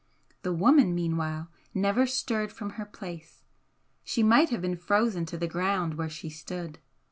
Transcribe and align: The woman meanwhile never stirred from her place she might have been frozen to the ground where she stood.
The 0.41 0.51
woman 0.51 0.95
meanwhile 0.95 1.49
never 1.75 2.07
stirred 2.07 2.51
from 2.51 2.71
her 2.71 2.85
place 2.87 3.43
she 4.03 4.23
might 4.23 4.49
have 4.49 4.63
been 4.63 4.75
frozen 4.75 5.27
to 5.27 5.37
the 5.37 5.45
ground 5.47 5.93
where 5.93 6.09
she 6.09 6.27
stood. 6.27 6.79